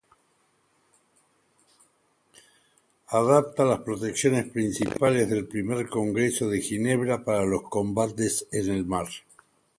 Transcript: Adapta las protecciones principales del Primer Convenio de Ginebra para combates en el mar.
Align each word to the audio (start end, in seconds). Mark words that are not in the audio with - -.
Adapta 3.11 3.65
las 3.65 3.81
protecciones 3.81 4.49
principales 4.49 5.29
del 5.29 5.45
Primer 5.47 5.87
Convenio 5.89 6.49
de 6.49 6.59
Ginebra 6.59 7.23
para 7.23 7.45
combates 7.69 8.47
en 8.51 8.69
el 8.71 8.83
mar. 8.87 9.05